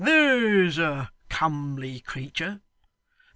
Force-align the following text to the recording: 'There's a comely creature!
'There's 0.03 0.79
a 0.79 1.11
comely 1.29 1.99
creature! 1.99 2.59